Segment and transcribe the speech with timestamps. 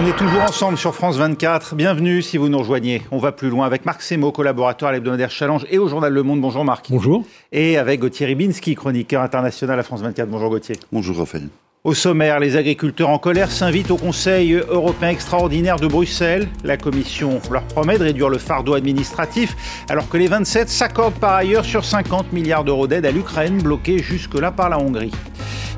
[0.00, 1.74] On est toujours ensemble sur France 24.
[1.74, 3.02] Bienvenue si vous nous rejoignez.
[3.10, 6.22] On va plus loin avec Marc Semo, collaborateur à l'hebdomadaire Challenge et au journal Le
[6.22, 6.40] Monde.
[6.40, 6.86] Bonjour Marc.
[6.88, 7.24] Bonjour.
[7.50, 10.28] Et avec Gauthier Ribinski, chroniqueur international à France 24.
[10.28, 10.76] Bonjour Gauthier.
[10.92, 11.48] Bonjour Raphaël.
[11.84, 16.48] Au sommaire, les agriculteurs en colère s'invitent au Conseil européen extraordinaire de Bruxelles.
[16.64, 19.56] La Commission leur promet de réduire le fardeau administratif,
[19.88, 23.98] alors que les 27 s'accordent par ailleurs sur 50 milliards d'euros d'aide à l'Ukraine, bloquée
[23.98, 25.12] jusque-là par la Hongrie.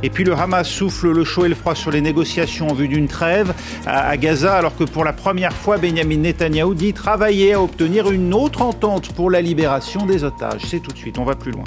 [0.03, 2.89] Et puis le Hamas souffle le chaud et le froid sur les négociations en vue
[2.89, 3.53] d'une trêve
[3.87, 8.33] à Gaza, alors que pour la première fois, Benjamin Netanyahou dit travailler à obtenir une
[8.33, 10.63] autre entente pour la libération des otages.
[10.67, 11.65] C'est tout de suite, on va plus loin.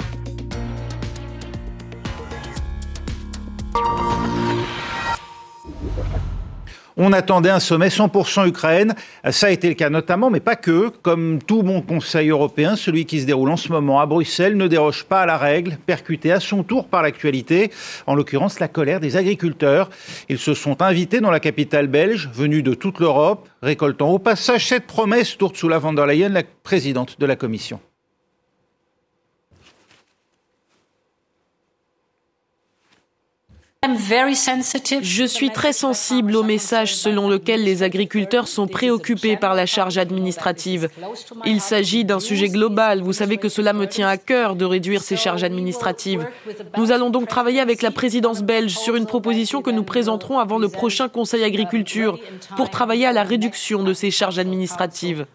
[6.96, 8.94] On attendait un sommet 100% Ukraine.
[9.30, 10.90] Ça a été le cas notamment, mais pas que.
[11.02, 14.68] Comme tout bon Conseil européen, celui qui se déroule en ce moment à Bruxelles ne
[14.68, 17.72] déroge pas à la règle, percuté à son tour par l'actualité,
[18.06, 19.90] en l'occurrence la colère des agriculteurs.
[20.28, 24.68] Ils se sont invités dans la capitale belge, venus de toute l'Europe, récoltant au passage
[24.68, 27.80] cette promesse tourne sous la von der Leyen, la présidente de la Commission.
[35.02, 39.98] Je suis très sensible au message selon lequel les agriculteurs sont préoccupés par la charge
[39.98, 40.88] administrative.
[41.44, 43.02] Il s'agit d'un sujet global.
[43.02, 46.26] Vous savez que cela me tient à cœur de réduire ces charges administratives.
[46.78, 50.58] Nous allons donc travailler avec la présidence belge sur une proposition que nous présenterons avant
[50.58, 52.18] le prochain Conseil agriculture
[52.56, 55.26] pour travailler à la réduction de ces charges administratives.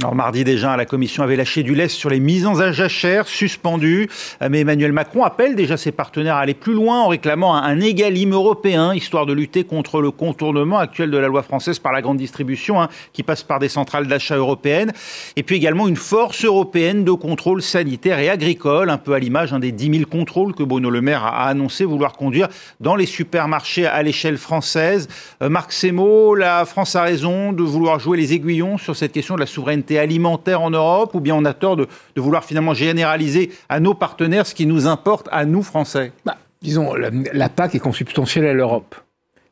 [0.00, 4.08] Alors, mardi déjà, la Commission avait lâché du lest sur les mises en jachère suspendues.
[4.48, 8.32] Mais Emmanuel Macron appelle déjà ses partenaires à aller plus loin en réclamant un égalim
[8.32, 12.16] européen, histoire de lutter contre le contournement actuel de la loi française par la grande
[12.16, 14.92] distribution, hein, qui passe par des centrales d'achat européennes.
[15.34, 19.50] Et puis également une force européenne de contrôle sanitaire et agricole, un peu à l'image
[19.50, 22.46] des 10 000 contrôles que Bruno Le Maire a annoncé vouloir conduire
[22.78, 25.08] dans les supermarchés à l'échelle française.
[25.42, 29.34] Euh, Marc Semo, la France a raison de vouloir jouer les aiguillons sur cette question
[29.34, 33.52] de la souveraineté alimentaire en Europe ou bien on a tort de, vouloir finalement généraliser
[33.68, 36.12] à nos partenaires ce qui nous importe à nous, Français?
[36.26, 38.96] Bah, Disons, la, PAC est consubstantielle à l'Europe.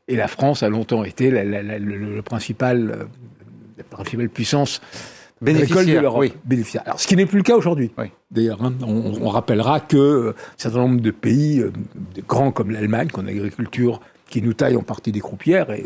[0.09, 3.07] Et la France a longtemps été la, le, principal,
[3.77, 4.81] la principale puissance
[5.41, 6.25] bénéficiaire de l'Europe.
[6.85, 7.91] Alors, ce qui n'est plus le cas aujourd'hui.
[8.31, 8.73] D'ailleurs, hein.
[8.85, 11.71] on, rappellera que un certain nombre de pays, euh,
[12.27, 15.85] grands comme l'Allemagne, qui ont une agriculture qui nous taille en partie des croupières, et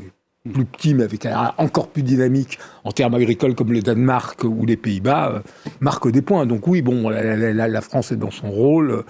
[0.50, 4.66] plus petit, mais avec un encore plus dynamique en termes agricoles comme le Danemark ou
[4.66, 5.40] les Pays-Bas, euh,
[5.82, 6.46] marque des points.
[6.46, 9.04] Donc oui, bon, la, la, France est dans son rôle.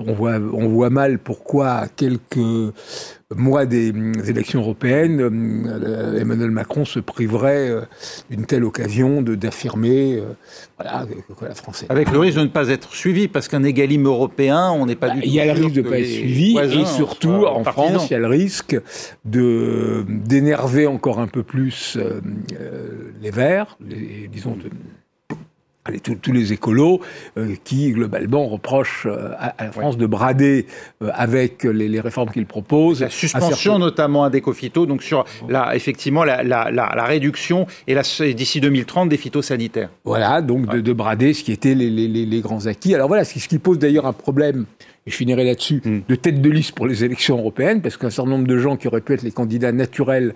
[0.00, 2.72] On voit, on voit mal pourquoi quelques
[3.36, 3.92] mois des,
[4.28, 7.80] élections européennes, euh, Emmanuel Macron se priverait euh,
[8.30, 10.34] d'une telle occasion d'affirmer euh,
[10.78, 11.06] voilà,
[11.38, 11.90] que la France est...
[11.90, 15.08] Avec le risque de ne pas être suivi, parce qu'un égalime européen, on n'est pas
[15.08, 15.26] bah, du tout...
[15.26, 18.12] Il y a le risque de ne pas être suivi, et surtout, en France, il
[18.12, 18.80] y a le risque
[19.24, 21.98] d'énerver encore un peu plus
[23.22, 23.78] les Verts,
[24.30, 24.56] disons,
[25.86, 27.02] Allez, tous les écolos
[27.36, 30.64] euh, qui globalement reprochent euh, à, la France de brader
[31.02, 33.02] euh, avec les, réformes qu'il propose.
[33.02, 37.94] La suspension notamment à Decofito, donc sur la, effectivement la, la, la réduction et
[38.32, 39.90] d'ici 2030 des phytosanitaires.
[40.06, 42.94] Voilà, donc de, de, brader ce qui était les, les, les grands acquis.
[42.94, 44.64] Alors voilà, ce qui pose d'ailleurs un problème
[45.06, 46.00] et je finirai là-dessus, hmm.
[46.08, 48.88] de tête de liste pour les élections européennes, parce qu'un certain nombre de gens qui
[48.88, 50.34] auraient pu être les candidats naturels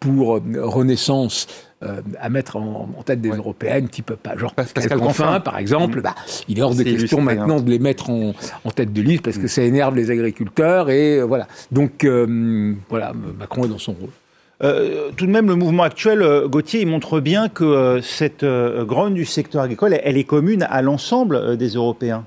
[0.00, 1.48] pour Renaissance
[1.84, 6.02] euh, à mettre en, tête des européennes, type genre Pascal, Pascal Confin, par exemple, mm.
[6.02, 6.14] bah,
[6.48, 8.32] il est hors de question maintenant de les mettre en,
[8.74, 9.48] tête de liste parce que mm.
[9.48, 11.46] ça énerve les agriculteurs et euh, voilà.
[11.72, 15.12] Donc euh, voilà, Macron est dans son rôle.
[15.16, 19.62] tout de même, le mouvement actuel, Gauthier, il montre bien que cette grogne du secteur
[19.62, 22.24] agricole, elle, est commune à l'ensemble des Européens.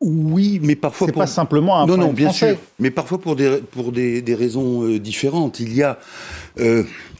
[0.00, 3.58] Oui, mais parfois c'est pas simplement un non non bien sûr, mais parfois pour des
[3.58, 5.60] pour des, des raisons différentes.
[5.60, 5.98] Il y a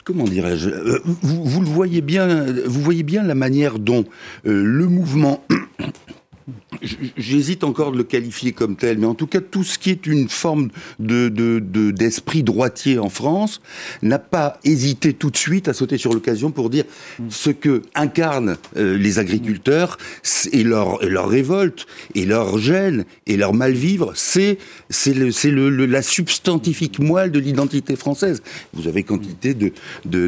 [0.05, 4.05] comment dirais-je euh, vous, le voyez bien, vous voyez bien la manière dont
[4.47, 5.45] euh, le mouvement
[7.17, 10.07] J'hésite encore de le qualifier comme tel, mais en tout cas, tout ce qui est
[10.07, 11.29] une forme de,
[11.91, 13.61] d'esprit droitier en France
[14.03, 16.85] n'a pas hésité tout de suite à sauter sur l'occasion pour dire
[17.29, 19.99] ce que incarnent euh, les agriculteurs
[20.53, 24.59] et leur, et révolte, et leur gêne, et leur mal-vivre, c'est,
[25.07, 28.43] le, c'est le, la substantifique moelle de l'identité française.
[28.73, 29.73] Vous avez quantité de,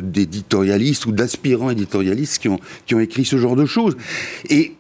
[0.00, 3.96] d'éditorialistes ou d'aspirants éditorialistes qui ont, qui ont écrit ce genre de choses.
[4.48, 4.72] Et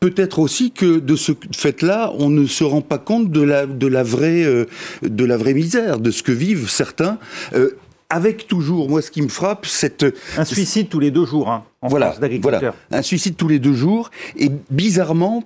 [0.00, 3.86] peut-être aussi que de ce fait-là, on ne se rend pas compte de la, de
[3.86, 4.66] la, vraie, euh,
[5.02, 7.18] de la vraie misère, de ce que vivent certains.
[7.54, 7.76] Euh,
[8.10, 10.04] avec toujours, moi, ce qui me frappe, c'est...
[10.36, 13.74] Un suicide tous les deux jours, hein, en voilà, voilà, un suicide tous les deux
[13.74, 15.42] jours, et bizarrement,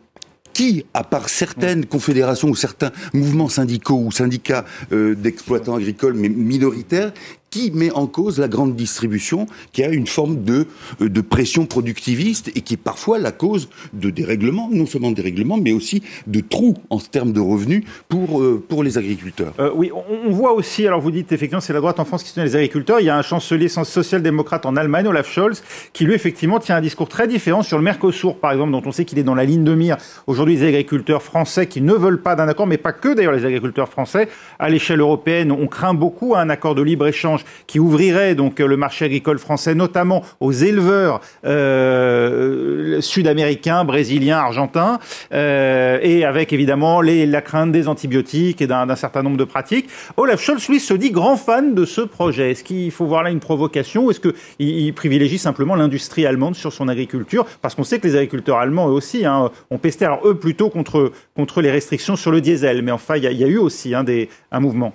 [0.58, 6.28] qui, à part certaines confédérations ou certains mouvements syndicaux ou syndicats euh, d'exploitants agricoles, mais
[6.28, 7.12] minoritaires,
[7.50, 10.66] qui met en cause la grande distribution, qui a une forme de,
[11.00, 15.16] euh, de pression productiviste et qui est parfois la cause de dérèglements, non seulement de
[15.16, 19.54] dérèglements, mais aussi de trous en termes de revenus pour, euh, pour les agriculteurs.
[19.58, 22.28] Euh, oui, on, voit aussi, alors vous dites effectivement c'est la droite en France qui
[22.28, 25.62] soutient les agriculteurs, il y a un chancelier social-démocrate en Allemagne, Olaf Scholz,
[25.92, 28.92] qui lui effectivement tient un discours très différent sur le Mercosur, par exemple, dont on
[28.92, 29.96] sait qu'il est dans la ligne de mire
[30.26, 33.44] aujourd'hui des agriculteurs français qui ne veulent pas d'un accord, mais pas que d'ailleurs les
[33.44, 34.28] agriculteurs français.
[34.58, 39.04] À l'échelle européenne, on craint beaucoup un accord de libre-échange qui ouvrirait donc le marché
[39.04, 44.98] agricole français, notamment aux éleveurs euh, sud-américains, brésiliens, argentins,
[45.32, 49.88] euh, et avec évidemment la crainte des antibiotiques et d'un certain nombre de pratiques.
[50.16, 52.52] Olaf Scholz, lui, se dit grand fan de ce projet.
[52.52, 56.54] Est-ce qu'il faut voir là une provocation ou est-ce qu'il il privilégie simplement l'industrie allemande
[56.54, 57.46] sur son agriculture?
[57.62, 60.70] Parce qu'on sait que les agriculteurs allemands, eux aussi, hein, ont pesté, alors eux plutôt
[60.70, 61.12] contre,
[61.60, 62.82] les restrictions sur le diesel.
[62.82, 64.04] Mais enfin, il y, a eu aussi hein,
[64.50, 64.92] un mouvement.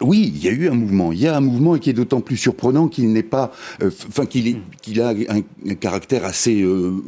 [0.00, 1.12] Oui, il y a eu un mouvement.
[1.12, 3.52] Il y a un mouvement qui est d'autant plus surprenant qu'il n'est pas,
[3.82, 4.60] euh, enfin qu'il
[5.00, 7.02] a un, caractère assez, euh,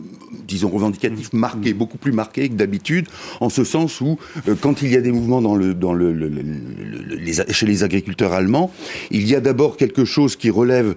[0.46, 3.06] disons revendicatif, marqué, beaucoup plus marqué que d'habitude,
[3.40, 4.18] en ce sens où
[4.48, 5.42] euh, quand il y a des mouvements
[7.50, 8.72] chez les agriculteurs allemands,
[9.10, 10.94] il y a d'abord quelque chose qui relève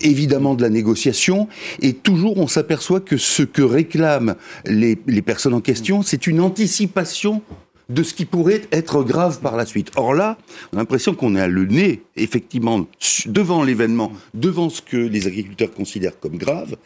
[0.00, 1.48] évidemment de la négociation,
[1.82, 7.42] et toujours on s'aperçoit que ce que réclament les personnes en question, c'est une anticipation
[7.88, 9.90] de ce qui pourrait être grave par la suite.
[9.96, 10.36] Or là,
[10.72, 12.86] on a l'impression qu'on est à le nez, effectivement,
[13.26, 16.76] devant l'événement, devant ce que les agriculteurs considèrent comme grave,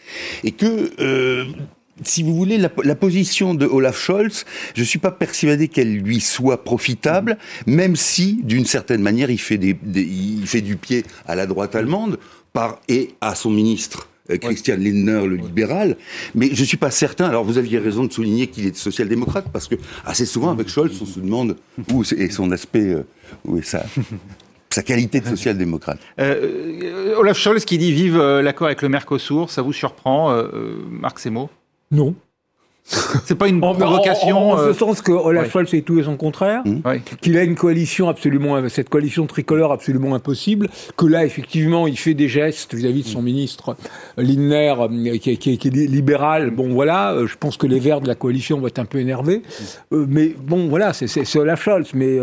[0.44, 0.90] et que...
[1.00, 1.44] Euh,
[2.04, 4.44] si vous voulez, la, position de Olaf Scholz,
[4.74, 9.38] je ne suis pas persuadé qu'elle lui soit profitable, même si, d'une certaine manière, il
[9.38, 9.60] fait,
[9.94, 12.18] il fait du pied à la droite allemande
[12.54, 15.96] par, et à son ministre euh, Christian Lindner, le libéral.
[16.34, 17.26] Mais je ne suis pas certain.
[17.26, 21.00] Alors, vous aviez raison de souligner qu'il est social-démocrate, parce que assez souvent, avec Scholz,
[21.00, 21.56] on se demande
[21.92, 23.02] où est son aspect, euh,
[23.44, 23.84] où est sa,
[24.70, 25.98] sa qualité de social-démocrate.
[26.18, 30.34] Euh, Olaf Scholz qui dit vive l'accord avec le Mercosur, ça vous surprend,
[30.90, 31.50] Marc Semo?
[31.90, 32.14] Non.
[32.84, 34.52] C'est pas une provocation.
[34.52, 36.80] En, ce euh, sens que Olaf Scholz est tout et son contraire, mmh.
[37.20, 42.14] qu'il a une coalition absolument, cette coalition tricolore absolument impossible, que là effectivement il fait
[42.14, 43.76] des gestes vis-à-vis de son ministre
[44.18, 46.50] euh, Lindner euh, qui, est libéral.
[46.50, 49.42] Bon voilà, je pense que les Verts de la coalition vont être un peu énervés,
[49.90, 52.18] mais bon voilà, c'est Olaf Scholz, mais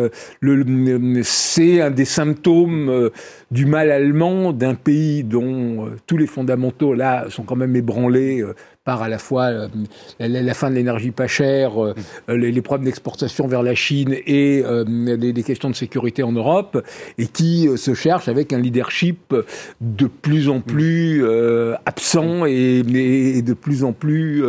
[1.23, 3.09] c'est un des symptômes
[3.51, 8.44] du mal allemand d'un pays dont tous les fondamentaux là sont quand même ébranlés
[8.85, 9.67] par à la fois euh,
[10.19, 11.93] la, fin de l'énergie pas chère, euh,
[12.27, 16.83] les, problèmes d'exportation vers la Chine et euh, les, questions de sécurité en Europe,
[17.17, 19.35] et qui se cherche avec un leadership
[19.81, 21.23] de plus en plus
[21.85, 24.43] absent et, de plus en plus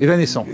[0.00, 0.46] évanescent.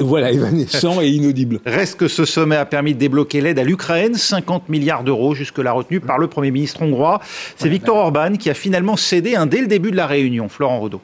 [0.00, 1.60] voilà, évanescent et inaudible.
[1.66, 5.72] Reste que ce sommet a permis de débloquer l'aide à l'Ukraine, 50 milliards d'euros jusque-là
[5.72, 7.20] retenus par le Premier ministre hongrois.
[7.56, 10.48] C'est Viktor Orban qui a finalement cédé un dès le début de la réunion.
[10.48, 11.00] Florent Rodeau.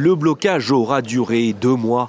[0.00, 2.08] Le blocage aura duré deux mois.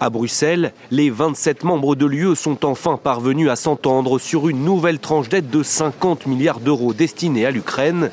[0.00, 4.98] À Bruxelles, les 27 membres de l'UE sont enfin parvenus à s'entendre sur une nouvelle
[4.98, 8.10] tranche d'aide de 50 milliards d'euros destinée à l'Ukraine.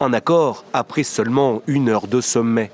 [0.00, 2.70] Un accord après seulement une heure de sommet.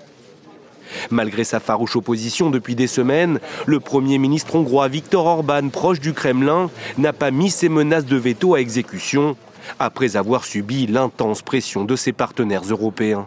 [1.11, 6.13] Malgré sa farouche opposition depuis des semaines, le Premier ministre hongrois Viktor Orban, proche du
[6.13, 9.37] Kremlin, n'a pas mis ses menaces de veto à exécution
[9.81, 13.27] après avoir subi l'intense pression de ses partenaires européens.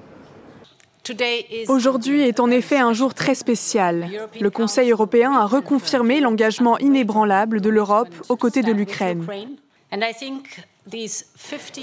[1.68, 4.10] Aujourd'hui est en effet un jour très spécial.
[4.40, 9.26] Le Conseil européen a reconfirmé l'engagement inébranlable de l'Europe aux côtés de l'Ukraine.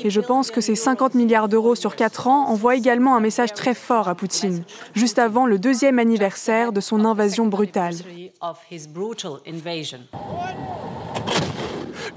[0.03, 3.53] Et je pense que ces 50 milliards d'euros sur 4 ans envoient également un message
[3.53, 4.65] très fort à Poutine,
[4.95, 7.95] juste avant le deuxième anniversaire de son invasion brutale.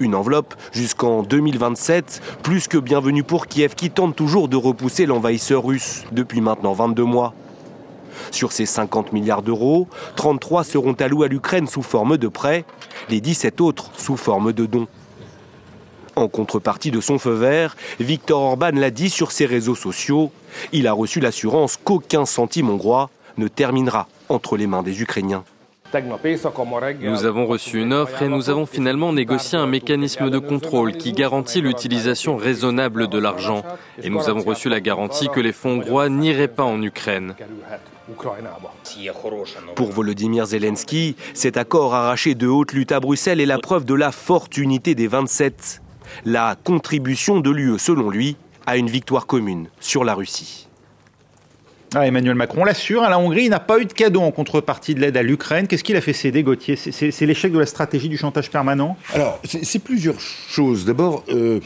[0.00, 5.64] Une enveloppe jusqu'en 2027, plus que bienvenue pour Kiev qui tente toujours de repousser l'envahisseur
[5.64, 7.34] russe depuis maintenant 22 mois.
[8.30, 12.64] Sur ces 50 milliards d'euros, 33 seront alloués à l'Ukraine sous forme de prêts,
[13.08, 14.86] les 17 autres sous forme de dons.
[16.14, 20.30] En contrepartie de son feu vert, Viktor Orban l'a dit sur ses réseaux sociaux,
[20.72, 25.42] il a reçu l'assurance qu'aucun centime hongrois ne terminera entre les mains des Ukrainiens.
[27.00, 31.12] Nous avons reçu une offre et nous avons finalement négocié un mécanisme de contrôle qui
[31.12, 33.62] garantit l'utilisation raisonnable de l'argent.
[34.02, 37.34] Et nous avons reçu la garantie que les fonds hongrois n'iraient pas en Ukraine.
[39.74, 43.94] Pour Volodymyr Zelensky, cet accord arraché de haute lutte à Bruxelles est la preuve de
[43.94, 45.82] la forte unité des 27.
[46.24, 50.67] La contribution de l'UE, selon lui, à une victoire commune sur la Russie.
[51.94, 55.00] Ah, Emmanuel Macron l'assure, hein, la Hongrie n'a pas eu de cadeau en contrepartie de
[55.00, 55.66] l'aide à l'Ukraine.
[55.66, 58.96] Qu'est-ce qu'il a fait céder, Gauthier C'est l'échec de la stratégie du chantage permanent?
[59.14, 60.84] Alors, c'est plusieurs choses.
[60.84, 61.60] D'abord, euh,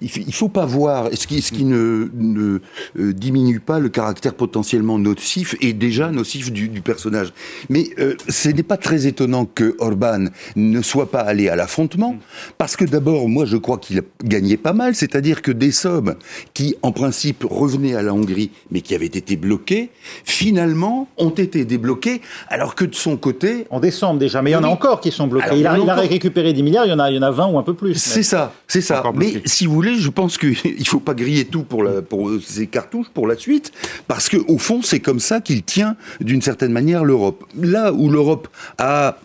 [0.00, 2.58] il ne faut pas voir, ce qui, ce qui ne, ne
[2.98, 7.32] euh, diminue pas le caractère potentiellement nocif et déjà nocif du, du personnage.
[7.68, 12.16] Mais euh, ce n'est pas très étonnant que Orban ne soit pas allé à l'affrontement,
[12.58, 16.16] parce que d'abord, moi je crois qu'il a gagné pas mal, c'est-à-dire que des sommes
[16.54, 19.90] qui en principe revenaient à la Hongrie, mais qui avaient été bloquées,
[20.24, 23.66] finalement ont été débloquées, alors que de son côté...
[23.70, 25.56] En décembre déjà, mais il y en a encore qui sont bloqués.
[25.56, 27.30] il, a, il a, récupéré 10 milliards, il y en a, il y en a
[27.30, 27.94] 20 ou un peu plus.
[27.94, 29.04] C'est ça, c'est ça.
[29.14, 32.66] Mais si vous je pense qu'il ne faut pas griller tout pour, la, pour ces
[32.66, 33.72] cartouches pour la suite,
[34.08, 37.44] parce que au fond, c'est comme ça qu'il tient d'une certaine manière l'Europe.
[37.56, 38.48] Là où l'Europe
[38.78, 39.18] a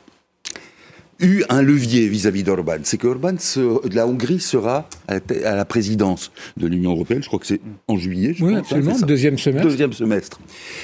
[1.19, 3.35] eu un levier vis-à-vis d'Orban, c'est que Orban,
[3.91, 5.19] la Hongrie sera à
[5.55, 8.33] la, présidence de l'Union européenne, je crois que c'est en juillet.
[8.33, 9.67] Je oui, absolument, deuxième semestre.
[9.67, 10.39] Deuxième semestre.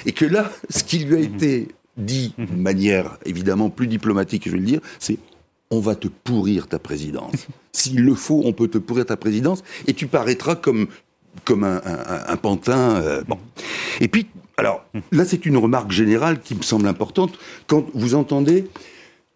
[0.05, 4.51] Et que là, ce qui lui a été dit de manière évidemment plus diplomatique, je
[4.51, 5.17] vais le dire, c'est
[5.72, 7.48] on va te pourrir ta présidence.
[7.72, 10.88] S'il le faut, on peut te pourrir ta présidence et tu paraîtras comme,
[11.43, 12.95] comme un, pantin.
[12.95, 13.38] Euh, bon.
[14.00, 17.38] Et puis, alors, là, c'est une remarque générale qui me semble importante.
[17.67, 18.69] Quand vous entendez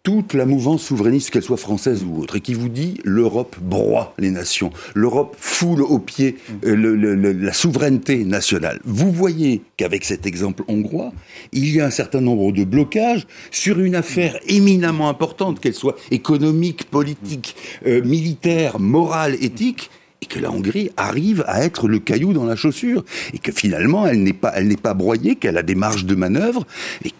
[0.02, 4.14] toute la mouvance souverainiste, qu'elle soit française ou autre, et qui vous dit l'Europe broie
[4.18, 8.80] les nations, l'Europe foule au pied euh, la souveraineté nationale.
[8.84, 11.12] Vous voyez qu'avec cet exemple hongrois,
[11.52, 15.96] il y a un certain nombre de blocages sur une affaire éminemment importante, qu'elle soit
[16.10, 17.54] économique, politique,
[17.86, 19.90] euh, militaire, morale, éthique,
[20.22, 23.04] et que la Hongrie arrive à être le caillou dans la chaussure,
[23.34, 26.14] et que finalement elle n'est pas, elle n'est pas broyée, qu'elle a des marges de
[26.14, 26.66] manœuvre.
[27.04, 27.12] Et,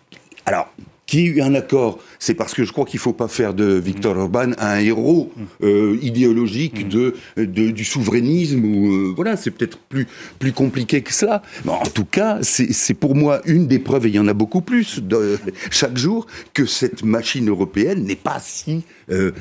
[0.46, 0.72] alors,
[1.10, 3.52] qui a eu un accord, c'est parce que je crois qu'il ne faut pas faire
[3.52, 9.78] de Viktor Orban un héros euh, idéologique de, du souverainisme ou euh, voilà, c'est peut-être
[9.88, 10.06] plus
[10.38, 11.42] plus compliqué que cela.
[11.64, 14.34] Mais en tout cas, c'est pour moi une des preuves, et il y en a
[14.34, 15.36] beaucoup plus de,
[15.72, 19.32] chaque jour, que cette machine européenne n'est pas si euh,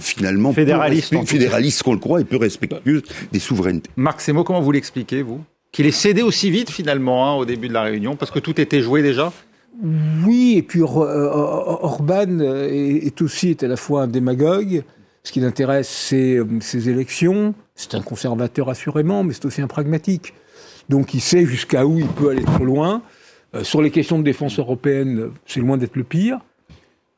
[0.00, 3.90] finalement fédéraliste, fédéraliste qu'on le croit et peu respectueuse des souverainetés.
[3.96, 5.42] Marc Semo, comment vous l'expliquez vous?
[5.72, 8.58] Qu'il ait cédé aussi vite finalement hein, au début de la réunion parce que tout
[8.58, 9.30] était joué déjà?
[9.82, 14.84] Oui, et puis euh, Orban est, aussi à la fois un démagogue.
[15.22, 17.54] Ce qui l'intéresse, c'est ses élections.
[17.74, 20.34] C'est un conservateur assurément, mais c'est aussi un pragmatique.
[20.88, 23.02] Donc il sait jusqu'à où il peut aller trop loin.
[23.54, 26.38] Euh, sur les questions de défense européenne, c'est loin d'être le pire.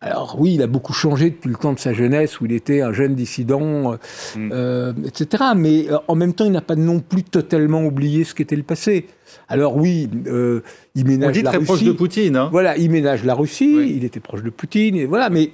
[0.00, 2.82] Alors oui, il a beaucoup changé depuis le temps de sa jeunesse où il était
[2.82, 3.96] un jeune dissident,
[4.36, 5.06] euh, mm.
[5.06, 5.44] etc.
[5.56, 9.06] Mais en même temps, il n'a pas non plus totalement oublié ce qu'était le passé.
[9.48, 10.60] Alors oui, euh,
[10.94, 12.36] il ménage On dit très proche de Poutine.
[12.36, 12.48] Hein.
[12.52, 13.94] Voilà, il ménage la Russie.
[13.96, 14.96] Il était proche de Poutine.
[14.96, 15.52] Et voilà, mais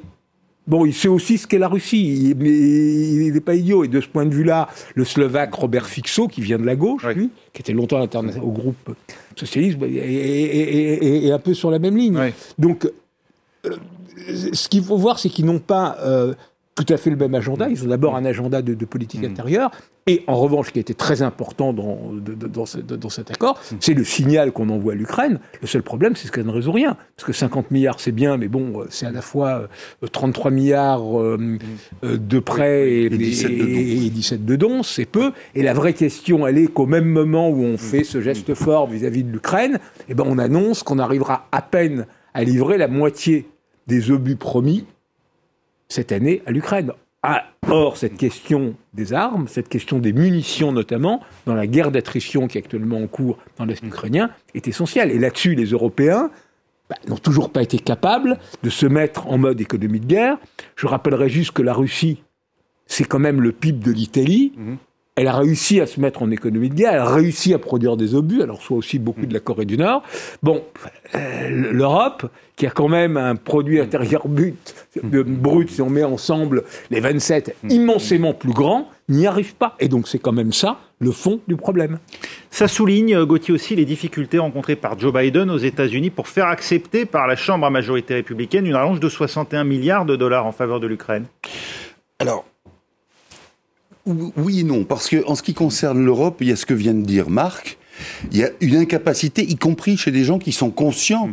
[0.67, 3.83] Bon, il sait aussi ce qu'est la Russie, mais il n'est pas idiot.
[3.83, 7.05] Et de ce point de vue-là, le Slovaque Robert Fixo, qui vient de la gauche,
[7.53, 8.95] qui était longtemps au groupe
[9.35, 12.33] socialiste, est, un peu sur la même ligne.
[12.59, 12.89] Donc,
[13.67, 13.77] euh,
[14.52, 16.35] ce qu'il faut voir, c'est qu'ils n'ont pas euh,
[16.75, 17.69] tout à fait le même agenda.
[17.69, 19.26] Ils ont d'abord un agenda de, politique mm.
[19.26, 19.71] intérieure.
[20.09, 23.76] Et en revanche, ce qui était très important dans, dans, cet accord, mm.
[23.81, 25.38] c'est le signal qu'on envoie à l'Ukraine.
[25.61, 26.97] Le seul problème, c'est que ça ne résout rien.
[27.17, 29.69] Parce que 50 milliards, c'est bien, mais bon, c'est à la fois
[30.11, 31.59] 33 euh, milliards euh, mm.
[32.05, 35.33] euh, de prêts et, 17 de dons, c'est peu.
[35.55, 38.88] Et la vraie question, elle est qu'au même moment où on fait ce geste fort
[38.88, 43.47] vis-à-vis de l'Ukraine, eh ben, on annonce qu'on arrivera à peine à livrer la moitié
[43.93, 44.87] des obus promis
[45.91, 46.93] cette année à l'Ukraine.
[47.23, 52.49] Ah, or, cette question des armes, cette question des munitions notamment, dans la guerre d'attrition
[52.49, 55.11] qui est actuellement en cours dans l'Est ukrainien, est essentielle.
[55.11, 56.31] Et là-dessus, les Européens
[56.89, 60.39] bah, n'ont toujours pas été capables de se mettre en mode économie de guerre.
[60.75, 62.23] Je rappellerai juste que la Russie,
[62.87, 64.55] c'est quand même le PIB de l'Italie.
[64.57, 64.79] Mhm.
[65.14, 67.99] Elle a réussi à se mettre en économie de guerre, elle a réussi à produire
[67.99, 70.02] des obus, alors soit aussi beaucoup de la Corée du Nord.
[70.42, 70.64] Bon,
[71.14, 76.64] euh, l'Europe, qui a quand même un produit intérieur brut, brut, si on met ensemble
[76.90, 79.76] les 27, immensément plus grand, n'y arrive pas.
[79.81, 81.99] Et donc c'est quand même ça le fond du problème.
[82.50, 86.47] Ça souligne, euh, Gauthier, aussi les difficultés rencontrées par Joe Biden aux États-Unis pour faire
[86.47, 90.52] accepter par la Chambre à majorité républicaine une rallonge de 61 milliards de dollars en
[90.52, 91.26] faveur de l'Ukraine.
[92.19, 92.47] Alors,
[94.07, 96.75] oui et non, parce que en ce qui concerne l'Europe, il y a ce que
[96.75, 97.79] vient de dire Marc,
[98.31, 101.31] il y a une incapacité, y compris chez des gens qui sont conscients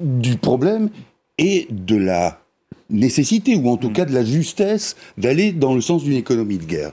[0.00, 0.90] du problème
[1.38, 2.43] et de la
[2.90, 6.64] nécessité, ou en tout cas de la justesse, d'aller dans le sens d'une économie de
[6.64, 6.92] guerre.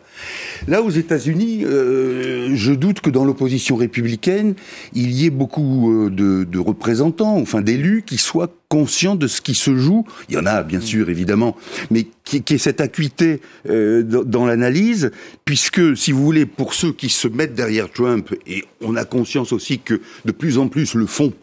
[0.68, 4.56] Là, aux États-Unis, euh, je doute que dans l'opposition républicaine,
[4.94, 9.42] il y ait beaucoup euh, de, de représentants, enfin d'élus, qui soient conscients de ce
[9.42, 10.06] qui se joue.
[10.30, 11.58] Il y en a, bien sûr, évidemment,
[11.90, 15.12] mais qui, qui est cette acuité euh, dans, dans l'analyse,
[15.44, 19.52] puisque, si vous voulez, pour ceux qui se mettent derrière Trump, et on a conscience
[19.52, 21.34] aussi que de plus en plus le fond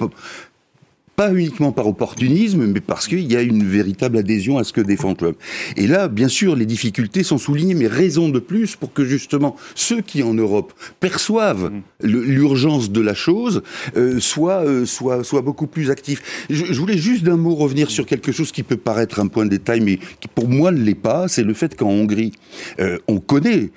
[1.18, 4.80] pas uniquement par opportunisme, mais parce qu'il y a une véritable adhésion à ce que
[4.80, 5.36] défend Trump.
[5.76, 9.56] Et là, bien sûr, les difficultés sont soulignées, mais raison de plus pour que justement
[9.74, 12.06] ceux qui en Europe perçoivent mm.
[12.06, 13.64] l'urgence de la chose
[13.96, 16.46] euh, soient, euh, soient, soient beaucoup plus actifs.
[16.50, 19.44] Je, je voulais juste d'un mot revenir sur quelque chose qui peut paraître un point
[19.44, 22.30] de détail, mais qui pour moi ne l'est pas, c'est le fait qu'en Hongrie,
[22.78, 23.70] euh, on connaît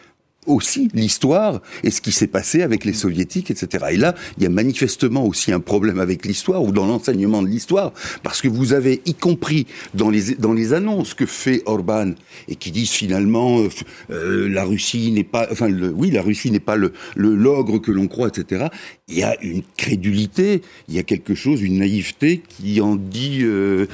[0.47, 3.85] aussi l'histoire et ce qui s'est passé avec les soviétiques, etc.
[3.91, 7.47] Et là, il y a manifestement aussi un problème avec l'histoire ou dans l'enseignement de
[7.47, 7.93] l'histoire,
[8.23, 12.13] parce que vous avez, y compris dans les, dans les annonces que fait Orban
[12.47, 13.69] et qui disent finalement euh,
[14.09, 17.91] euh la Russie n'est pas, enfin, le, oui, la Russie n'est pas le l'ogre que
[17.91, 18.67] l'on croit, etc.
[19.07, 23.39] Il y a une crédulité, il y a quelque chose, une naïveté qui en dit,
[23.43, 23.85] euh,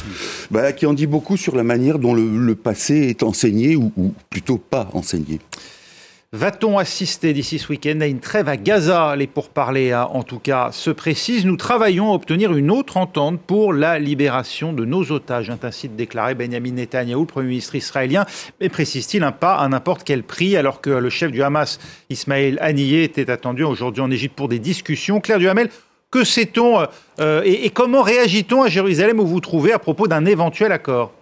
[0.52, 3.92] bah, qui en dit beaucoup sur la manière dont le, le passé est enseigné ou,
[3.98, 5.40] ou plutôt pas enseigné.
[6.38, 9.16] Va-t-on assister d'ici ce week-end à une trêve à Gaza?
[9.16, 11.48] Les pourparlers, hein, en tout cas, se précisent.
[11.48, 16.36] Nous travaillons à obtenir une autre entente pour la libération de nos otages, ainsi déclaré
[16.36, 18.28] Benjamin Netanyahu, Premier ministre israélien.
[18.62, 21.80] Mais précise-t-il un pas à n'importe quel prix, alors que le chef du Hamas,
[22.12, 25.20] Ismaël Haniyeh, était attendu aujourd'hui en Égypte pour des discussions?
[25.20, 25.72] Claire Duhamel,
[26.12, 26.86] que sait-on
[27.20, 31.14] euh, et, et comment réagit-on à Jérusalem où vous trouvez à propos d'un éventuel accord?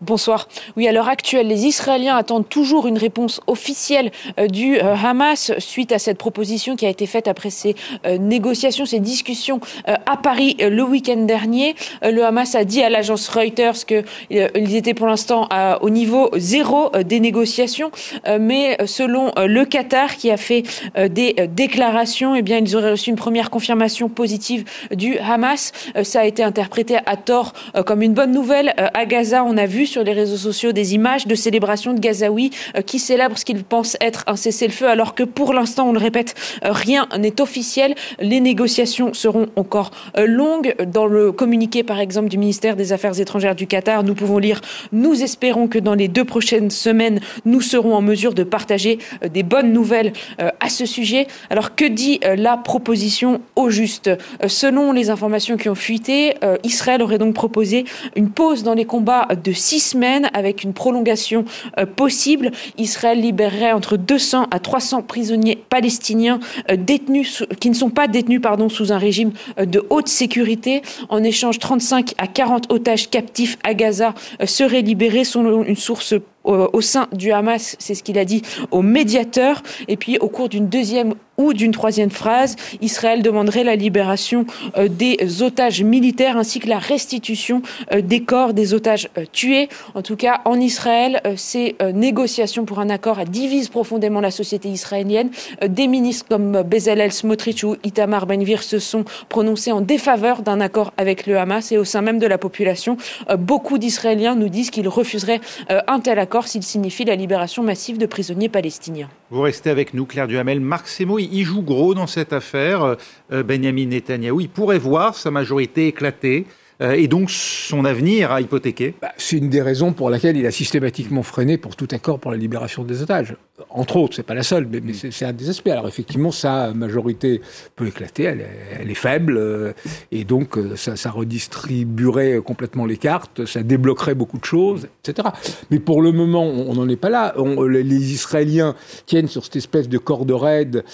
[0.00, 0.46] Bonsoir.
[0.76, 5.50] Oui, à l'heure actuelle, les Israéliens attendent toujours une réponse officielle euh, du euh, Hamas
[5.58, 7.74] suite à cette proposition qui a été faite après ces
[8.06, 11.74] euh, négociations, ces discussions à Paris le week-end dernier.
[12.02, 15.48] Le Hamas a dit à l'agence Reuters qu'ils étaient pour l'instant
[15.80, 17.90] au niveau zéro des négociations,
[18.38, 20.64] mais selon le Qatar qui a fait
[20.96, 24.64] des déclarations, eh bien, ils auraient reçu une première confirmation positive
[24.94, 25.72] du Hamas.
[26.02, 27.52] Ça a été interprété à tort
[27.86, 28.74] comme une bonne nouvelle.
[28.76, 32.50] À Gaza, on a vu sur les réseaux sociaux des images de célébration de Gazaouis
[32.76, 35.98] euh, qui célèbrent ce qu'ils pensent être un cessez-le-feu, alors que pour l'instant, on le
[35.98, 37.94] répète, euh, rien n'est officiel.
[38.20, 40.74] Les négociations seront encore euh, longues.
[40.86, 44.60] Dans le communiqué, par exemple, du ministère des Affaires étrangères du Qatar, nous pouvons lire
[44.92, 48.98] Nous espérons que dans les deux prochaines semaines, nous serons en mesure de partager
[49.28, 51.26] des bonnes nouvelles à ce sujet.
[51.50, 54.10] Alors, que dit la proposition au juste?
[54.46, 57.84] Selon les informations qui ont fuité, Israël aurait donc proposé
[58.16, 61.44] une pause dans les combats de six semaines avec une prolongation
[61.78, 62.50] euh, possible.
[62.76, 68.40] Israël libérerait entre 200 à 300 prisonniers palestiniens euh, détenus qui ne sont pas détenus
[68.68, 70.82] sous un régime euh, de haute sécurité.
[71.08, 74.14] En échange, 35 à 40 otages captifs à Gaza
[74.44, 78.80] seraient libérés selon une source au sein du Hamas, c'est ce qu'il a dit au
[78.80, 79.62] médiateur.
[79.86, 84.44] Et puis, au cours d'une deuxième ou d'une troisième phrase, Israël demanderait la libération
[84.76, 89.68] euh, des otages militaires ainsi que la restitution euh, des corps des otages euh, tués.
[89.94, 95.30] En tout cas, en Israël, ces négociations pour un accord divisent profondément la société israélienne.
[95.64, 100.92] Des ministres comme Bezalel Smotrich ou Itamar Ben-Gvir se sont prononcés en défaveur d'un accord
[100.96, 102.96] avec le Hamas et au sein même de la population,
[103.38, 105.40] beaucoup d'Israéliens nous disent qu'ils refuseraient
[105.86, 109.08] un tel accord s'il signifie la libération massive de prisonniers palestiniens.
[109.30, 110.60] Vous restez avec nous, Claire Duhamel.
[110.60, 112.96] Marc Semo, il joue gros dans cette affaire.
[113.32, 116.46] Euh, Benjamin Netanyahou, il pourrait voir sa majorité éclater.
[116.80, 120.46] Euh, et donc son avenir à hypothéquer bah, C'est une des raisons pour laquelle il
[120.46, 123.34] a systématiquement freiné pour tout accord pour la libération des otages.
[123.70, 125.68] Entre autres, c'est pas la seule, mais, c'est un des aspects.
[125.68, 127.40] Alors effectivement, sa majorité
[127.74, 129.72] peut éclater, elle est, faible, euh,
[130.12, 135.28] et donc euh, ça, redistribuerait complètement les cartes, ça débloquerait beaucoup de choses, etc.
[135.70, 137.34] Mais pour le moment, on n'en est pas là.
[137.68, 138.74] les Israéliens
[139.06, 140.84] tiennent sur cette espèce de corde raide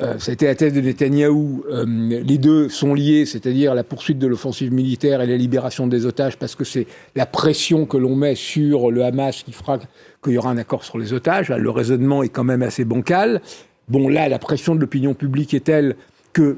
[0.00, 1.64] euh, ça a été la thèse de Netanyahou.
[1.70, 6.06] Euh, les deux sont liés, c'est-à-dire la poursuite de l'offensive militaire et la libération des
[6.06, 9.78] otages, parce que c'est la pression que l'on met sur le Hamas qui fera
[10.24, 11.50] qu'il y aura un accord sur les otages.
[11.50, 13.42] Le raisonnement est quand même assez bancal.
[13.88, 15.96] Bon, là, la pression de l'opinion publique est telle
[16.32, 16.56] que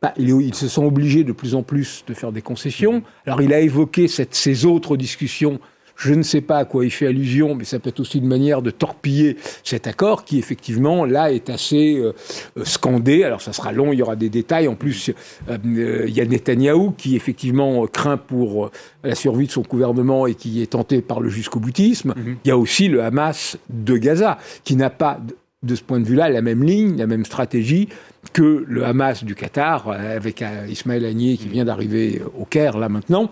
[0.00, 3.04] bah, ils se sont obligés de plus en plus de faire des concessions.
[3.26, 5.60] Alors, il a évoqué ces autres discussions
[5.96, 8.26] je ne sais pas à quoi il fait allusion, mais ça peut être aussi une
[8.26, 12.12] manière de torpiller cet accord qui, effectivement, là, est assez euh,
[12.58, 13.24] euh, scandé.
[13.24, 14.68] Alors, ça sera long, il y aura des détails.
[14.68, 15.10] En plus,
[15.48, 18.70] euh, il y a Netanyahou qui, effectivement, craint pour
[19.04, 22.14] la survie de son gouvernement et qui est tenté par le jusqu'au boutisme.
[22.16, 22.36] Mhm.
[22.44, 25.20] Il y a aussi le Hamas de Gaza, qui n'a pas,
[25.62, 27.88] de ce point de vue-là, la même ligne, la même stratégie
[28.32, 33.30] que le Hamas du Qatar, avec Ismaël Agnier qui vient d'arriver au Caire, là, maintenant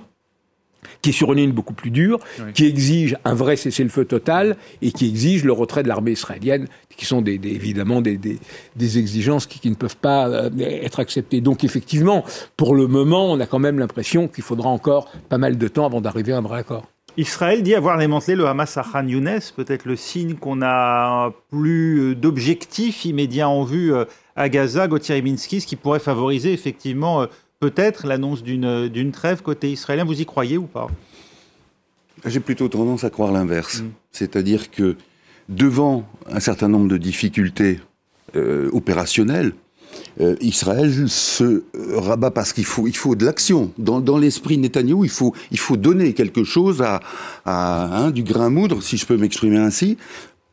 [1.02, 2.18] qui est sur une ligne beaucoup plus dure,
[2.54, 6.66] qui exige un vrai cessez-le-feu total et qui exige le retrait de l'armée israélienne,
[6.96, 11.40] qui sont des, évidemment des, des, exigences qui, qui, ne peuvent pas euh, être acceptées.
[11.40, 12.24] Donc effectivement,
[12.56, 15.86] pour le moment, on a quand même l'impression qu'il faudra encore pas mal de temps
[15.86, 16.86] avant d'arriver à un vrai accord.
[17.16, 22.14] Israël dit avoir démantelé le Hamas à Khan Younes, peut-être le signe qu'on a plus
[22.14, 24.04] d'objectifs immédiats en vue euh,
[24.36, 27.26] à Gaza, Gauthier Minsky, ce qui pourrait favoriser effectivement euh,
[27.60, 30.04] peut-être l'annonce d'une trêve côté israélien.
[30.04, 30.88] Vous y croyez ou pas?
[32.26, 33.82] J'ai plutôt tendance à croire l'inverse.
[33.82, 33.90] Mm.
[34.10, 34.96] C'est-à-dire que
[35.48, 37.80] devant un certain nombre de difficultés
[38.36, 39.52] euh, opérationnelles,
[40.20, 43.72] euh, Israël se rabat parce qu'il faut, il faut de l'action.
[43.76, 47.00] Dans, dans l'esprit Netanyahou, il faut, il faut donner quelque chose à,
[47.44, 49.98] à hein, du grain à moudre, si je peux m'exprimer ainsi,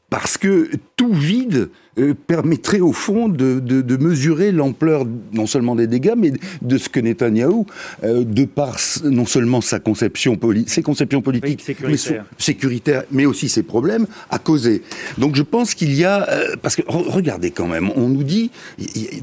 [0.10, 5.76] parce que tout vide euh, permettrait au fond de, de, de mesurer l'ampleur non seulement
[5.76, 7.66] des dégâts, mais de ce que Netanyahou,
[8.04, 12.26] euh, de par non seulement sa conception ses conceptions politiques, sécuritaires.
[12.30, 14.82] Mais, sécuritaire, mais aussi ses problèmes, a causé.
[15.18, 18.52] Donc je pense qu'il y a, euh, parce que regardez quand même, on nous dit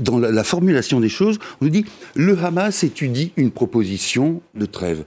[0.01, 1.85] dans la, la formulation des choses, on nous dit
[2.15, 5.05] le Hamas étudie une proposition de trêve.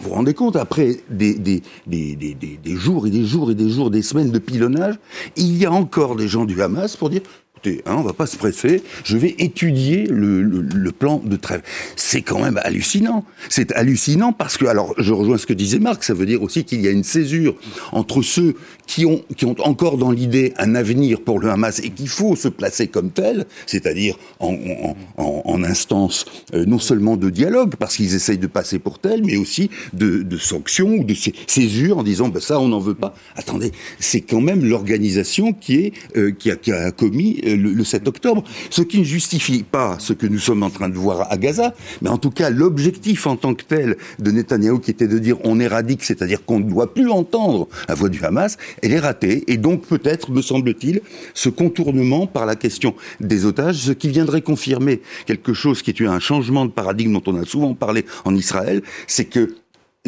[0.00, 3.68] Vous vous rendez compte, après des, des, des, des, jours et des jours et des
[3.68, 4.94] jours, des semaines de pilonnage,
[5.36, 7.22] il y a encore des gens du Hamas pour dire
[7.58, 11.62] écoutez, hein, on va pas se presser, je vais étudier le, plan de trêve.
[11.96, 13.24] C'est quand même hallucinant.
[13.48, 16.64] C'est hallucinant parce que, alors, je rejoins ce que disait Marc, ça veut dire aussi
[16.64, 17.56] qu'il y a une césure
[17.92, 18.54] entre ceux
[18.86, 22.36] qui ont, qui ont encore dans l'idée un avenir pour le Hamas et qu'il faut
[22.36, 28.38] se placer comme tel, c'est-à-dire en, instance euh, non seulement de dialogue, parce qu'ils essayent
[28.38, 31.14] de passer pour tel, mais aussi de, sanctions ou de
[31.46, 33.12] césure en disant ben ça on n'en veut pas.
[33.34, 36.32] Attendez, c'est quand même l'organisation qui euh,
[36.72, 40.62] a, commis euh, le, 7 octobre, ce qui ne justifie pas ce que nous sommes
[40.62, 43.96] en train de voir à Gaza, mais en tout cas l'objectif en tant que tel
[44.18, 47.94] de Netanyahou qui était de dire on éradique, c'est-à-dire qu'on ne doit plus entendre la
[47.94, 49.44] voix du Hamas, elle est ratée.
[49.48, 51.00] Et donc peut-être, me semble-t-il,
[51.34, 56.00] ce contournement par la question des otages, ce qui viendrait confirmer quelque chose qui est
[56.06, 59.54] un changement de paradigme dont on a souvent parlé en Israël, c'est que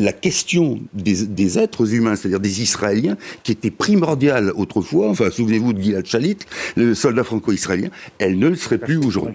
[0.00, 5.82] la question des, êtres humains, c'est-à-dire des Israéliens, qui était primordiale autrefois, enfin souvenez-vous de
[5.82, 6.38] Gilad Shalit,
[6.76, 9.34] le soldat franco-israélien, elle ne le serait plus aujourd'hui.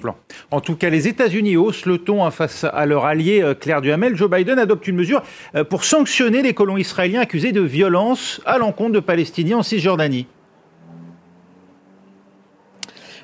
[0.51, 3.81] En tout cas, les États-Unis haussent le ton hein, face à leur allié euh, Claire
[3.81, 4.15] Duhamel.
[4.15, 5.23] Joe Biden adopte une mesure
[5.55, 10.27] euh, pour sanctionner les colons israéliens accusés de violence à l'encontre de Palestiniens en Cisjordanie.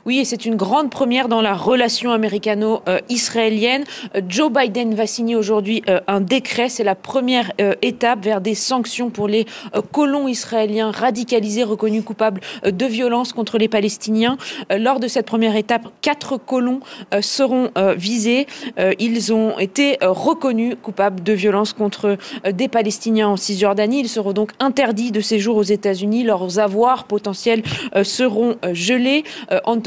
[0.06, 3.84] Oui, et c'est une grande première dans la relation américano-israélienne.
[4.16, 6.70] Euh, Joe Biden va signer aujourd'hui euh, un décret.
[6.70, 9.46] C'est la première euh, étape vers des sanctions pour les
[9.92, 14.38] colons israéliens radicalisés reconnus coupables de violences contre les Palestiniens.
[14.76, 16.80] Lors de cette première étape, quatre colons
[17.22, 18.48] seront visés.
[19.00, 22.18] Ils ont été reconnus coupables de violences contre
[22.50, 24.02] des Palestiniens en Cisjordanie.
[24.02, 26.24] Ils seront donc interdits de séjour aux États-Unis.
[26.24, 27.64] Leurs avoirs potentiels
[28.04, 29.24] seront gelés.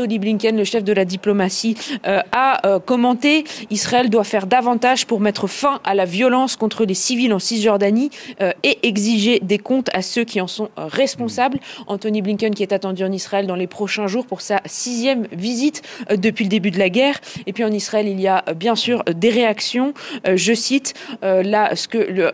[0.07, 5.21] Blinken, le chef de la diplomatie, euh, a euh, commenté Israël doit faire davantage pour
[5.21, 9.91] mettre fin à la violence contre les civils en Cisjordanie euh, et exiger des comptes
[9.93, 11.59] à ceux qui en sont responsables.
[11.87, 15.83] Anthony Blinken qui est attendu en Israël dans les prochains jours pour sa sixième visite
[16.15, 17.21] depuis le début de la guerre.
[17.47, 19.95] Et puis en Israël, il y a bien sûr des réactions.
[20.27, 22.31] je cite là ce que le,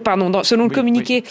[0.00, 1.24] pardon, selon le communiqué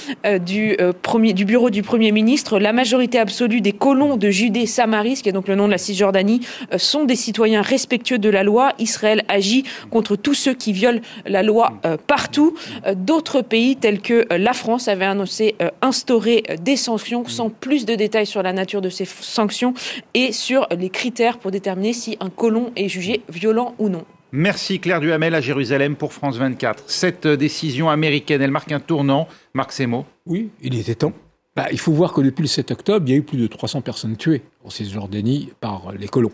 [0.45, 4.65] du premier du bureau du premier ministre, la majorité absolue des colons de Judée
[5.15, 6.41] Qui est donc le nom de la Cisjordanie,
[6.73, 8.73] euh, sont des citoyens respectueux de la loi.
[8.79, 12.55] Israël agit contre tous ceux qui violent la loi euh, partout.
[12.85, 17.95] Euh, d'autres pays tels que la France avaient annoncé instaurer des sanctions sans plus de
[17.95, 19.73] détails sur la nature de ces sanctions
[20.13, 24.05] et sur les critères pour déterminer si un colon est jugé violent ou non.
[24.31, 26.83] Merci Claire Duhamel à Jérusalem pour France 24.
[26.87, 29.27] Cette décision américaine, elle marque un tournant.
[29.53, 31.13] Marc Semo Oui, il était temps.
[31.55, 33.47] Bah, il faut voir que depuis le 7 octobre, il y a eu plus de
[33.47, 36.31] 300 personnes tuées en Cisjordanie par les colons.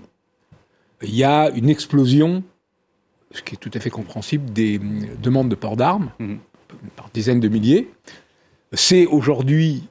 [1.02, 2.44] Il y a une explosion,
[3.32, 6.40] ce qui est tout à fait compréhensible, des demandes de port d'armes, mhm.
[6.96, 7.90] par dizaines de milliers.
[8.74, 9.88] C'est aujourd'hui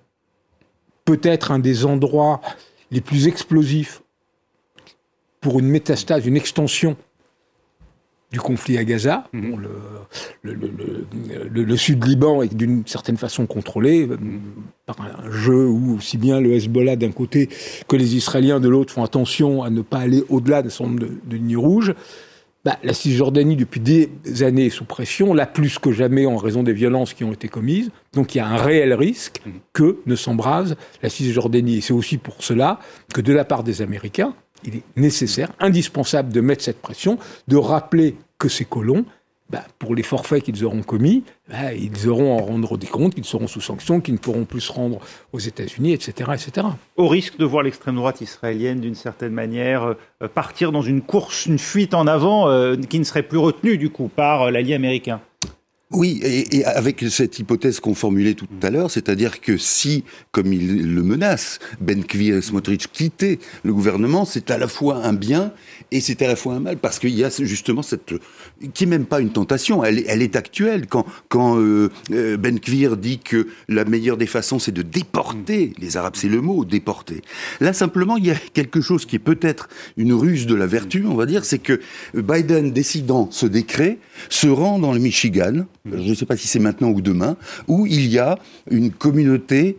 [1.05, 2.41] peut-être un des endroits
[2.91, 4.03] les plus explosifs
[5.41, 6.97] pour une métastase, une extension
[8.35, 9.29] du conflit à Gaza.
[9.33, 9.63] Mhm.
[10.43, 14.17] le, sud Liban est d'une certaine façon contrôlé euh,
[14.87, 17.49] par un jeu où aussi bien le Hezbollah d'un côté
[17.87, 21.01] que les Israéliens de l'autre font attention à ne pas aller au-delà d'un certain nombre
[21.01, 21.95] de, de lignes rouges.
[22.65, 24.11] Bah, la Cisjordanie, depuis des
[24.43, 27.47] années, est sous pression, là plus que jamais en raison des violences qui ont été
[27.47, 27.91] commises.
[28.15, 29.53] Donc il y a un réel risque mhm.
[29.73, 31.77] que ne s'embrase la Cisjordanie.
[31.77, 32.81] Et c'est aussi pour cela
[33.13, 34.35] que de la part des Américains,
[34.65, 39.05] il est nécessaire, indispensable de mettre cette pression, de rappeler que ces colons,
[39.51, 43.15] bah, pour les forfaits qu'ils auront commis, bah, ils auront à en rendre des comptes,
[43.15, 45.01] qu'ils seront sous sanction, qu'ils ne pourront plus se rendre
[45.33, 46.67] aux États-Unis, etc., etc.
[46.97, 51.45] Au risque de voir l'extrême droite israélienne, d'une certaine manière, euh, partir dans une course,
[51.45, 54.75] une fuite en avant euh, qui ne serait plus retenue, du coup, par euh, l'allié
[54.75, 55.21] américain.
[55.91, 60.95] Oui, et, avec cette hypothèse qu'on formulait tout à l'heure, c'est-à-dire que si, comme il
[60.95, 65.53] le menace, Ben Kvir et Smotrich quittaient le gouvernement, c'est à la fois un bien
[65.93, 68.15] et c'est à la fois un mal, parce qu'il y a justement cette...
[68.73, 70.87] qui n'est même pas une tentation, elle, elle est actuelle.
[70.87, 75.75] Quand, quand euh, euh, Ben Kvir dit que la meilleure des façons, c'est de déporter
[75.79, 77.21] les Arabes, c'est le mot, déporter.
[77.61, 81.05] Là, simplement, il y a quelque chose qui est peut-être une ruse de la vertu,
[81.07, 81.81] on va dire, c'est que
[82.15, 86.59] Biden, décidant ce décret, se rend dans le Michigan, je ne sais pas si c'est
[86.59, 87.37] maintenant ou demain,
[87.69, 88.39] où il y a
[88.71, 89.77] une communauté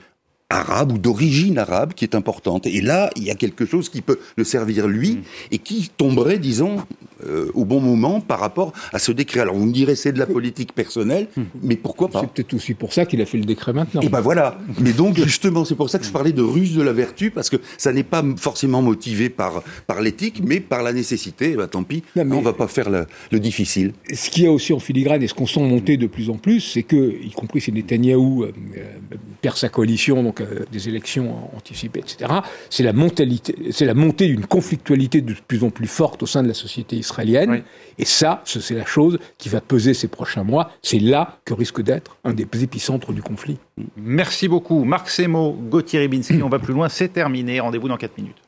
[0.50, 2.68] arabe ou d'origine arabe qui est importante.
[2.68, 5.22] Et là, il y a quelque chose qui peut le servir lui mm.
[5.52, 6.78] et qui tomberait, disons,
[7.26, 9.40] euh, au bon moment par rapport à ce décret.
[9.40, 11.42] Alors vous me direz c'est de la politique personnelle, mm.
[11.64, 14.02] mais pourquoi pas C'est peut-être aussi pour ça qu'il a fait le décret maintenant.
[14.02, 14.60] Et ben voilà.
[14.80, 17.50] Mais donc justement, c'est pour ça que je parlais de ruse de la vertu parce
[17.50, 21.52] que ça n'est pas forcément motivé par par l'éthique, mais par la nécessité.
[21.52, 23.94] Et ben, tant pis, on on va pas faire le, difficile.
[24.14, 26.36] Ce qu'il y a aussi en filigrane et ce qu'on sent monter de plus en
[26.36, 30.90] plus, c'est que, y compris si Netanyahou euh, euh, perd sa coalition, donc euh, des
[30.90, 32.32] élections anticipées, etc.
[32.70, 32.94] C'est la,
[33.72, 36.96] c'est la montée d'une conflictualité de plus en plus forte au sein de la société
[36.96, 37.64] israélienne.
[37.98, 40.72] Et ça, c'est la chose qui va peser ces prochains mois.
[40.82, 43.58] C'est là que risque d'être un des épicentres du conflit.
[43.98, 44.84] Merci beaucoup.
[44.84, 46.42] Marc Semo, Gauthier Ribinski.
[46.44, 46.90] On va plus loin.
[46.90, 47.60] C'est terminé.
[47.60, 48.45] Rendez-vous dans 4 minutes.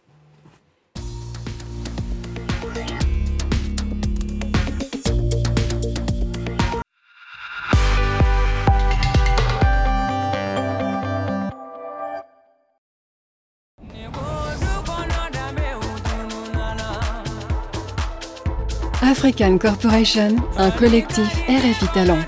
[19.28, 22.20] African Corporation, un collectif RFI Talent.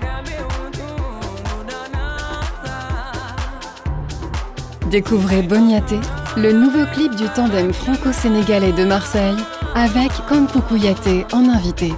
[4.92, 5.98] Découvrez Boniaté,
[6.36, 9.38] le nouveau clip du tandem franco-sénégalais de Marseille,
[9.76, 10.62] avec Kankou
[11.32, 11.94] en invité.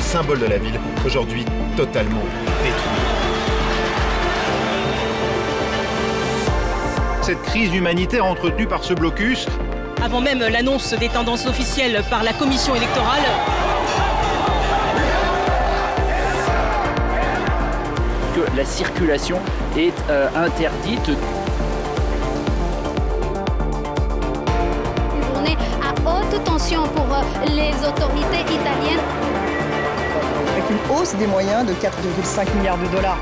[0.00, 1.44] Symbole de la ville, aujourd'hui
[1.76, 2.22] totalement
[2.62, 3.16] détruit.
[7.22, 9.46] Cette crise humanitaire entretenue par ce blocus.
[10.02, 13.22] Avant même l'annonce des tendances officielles par la commission électorale.
[18.34, 19.38] Que la circulation
[19.76, 21.10] est euh, interdite.
[25.16, 29.45] Une journée à haute tension pour euh, les autorités italiennes
[30.70, 33.18] une hausse des moyens de 4,5 milliards de dollars.